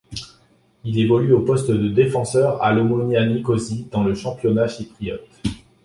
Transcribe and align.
Il 0.83 0.97
évolue 0.97 1.31
au 1.31 1.41
poste 1.41 1.69
de 1.69 1.87
défenseur 1.87 2.63
à 2.63 2.73
l'Omonia 2.73 3.23
Nicosie 3.23 3.85
dans 3.91 4.03
le 4.03 4.15
championnat 4.15 4.67
chypriote. 4.67 5.29